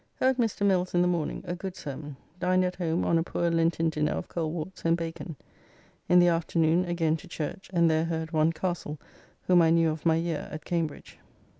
Heard 0.15 0.37
Mr. 0.37 0.65
Mills 0.65 0.95
in 0.95 1.03
the 1.03 1.07
morning, 1.07 1.43
a 1.45 1.55
good 1.55 1.75
sermon. 1.75 2.17
Dined 2.39 2.65
at 2.65 2.77
home 2.77 3.05
on 3.05 3.19
a 3.19 3.23
poor 3.23 3.51
Lenten 3.51 3.91
dinner 3.91 4.13
of 4.13 4.29
coleworts 4.29 4.83
and 4.83 4.97
bacon. 4.97 5.35
In 6.09 6.17
the 6.17 6.27
afternoon 6.27 6.85
again 6.85 7.17
to 7.17 7.27
church, 7.27 7.69
and 7.71 7.87
there 7.87 8.05
heard 8.05 8.31
one 8.31 8.51
Castle, 8.51 8.99
whom 9.43 9.61
I 9.61 9.69
knew 9.69 9.91
of 9.91 10.03
my 10.03 10.15
year 10.15 10.47
at 10.51 10.65
Cambridge. 10.65 11.19